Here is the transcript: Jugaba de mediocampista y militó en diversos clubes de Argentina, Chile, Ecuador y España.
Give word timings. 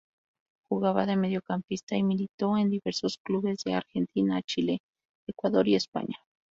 Jugaba 0.67 1.05
de 1.05 1.15
mediocampista 1.15 1.95
y 1.95 2.01
militó 2.01 2.57
en 2.57 2.71
diversos 2.71 3.19
clubes 3.19 3.59
de 3.63 3.75
Argentina, 3.75 4.41
Chile, 4.41 4.79
Ecuador 5.27 5.67
y 5.67 5.75
España. 5.75 6.15